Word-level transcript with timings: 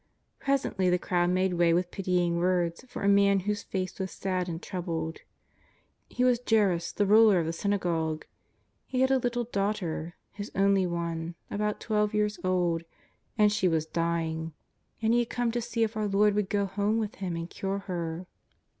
Presently 0.39 0.89
the 0.89 0.97
crowd 0.97 1.29
made 1.29 1.53
way 1.53 1.73
with 1.75 1.91
pitying 1.91 2.37
words 2.37 2.83
for 2.87 3.03
a 3.03 3.07
man 3.07 3.41
whose 3.41 3.61
face 3.61 3.99
was 3.99 4.09
sad 4.09 4.49
and 4.49 4.59
troubled. 4.59 5.19
He 6.09 6.23
was 6.23 6.41
Jairus, 6.49 6.91
the 6.91 7.05
ruler 7.05 7.37
of 7.39 7.45
the 7.45 7.53
synagogue. 7.53 8.25
He 8.87 9.01
had 9.01 9.11
a 9.11 9.19
little 9.19 9.43
daughter, 9.43 10.15
his 10.31 10.51
only 10.55 10.87
one, 10.87 11.35
about 11.51 11.79
twelve 11.79 12.15
years 12.15 12.39
old, 12.43 12.81
and 13.37 13.51
she 13.53 13.67
was 13.67 13.85
dying, 13.85 14.53
and 15.03 15.13
he 15.13 15.19
had 15.19 15.29
come 15.29 15.51
to 15.51 15.61
see 15.61 15.83
if 15.83 15.95
our 15.95 16.07
Lord 16.07 16.33
would 16.33 16.49
go 16.49 16.65
home 16.65 16.97
with 16.97 17.13
him 17.21 17.35
and 17.35 17.47
cure 17.47 17.77
her. 17.77 18.25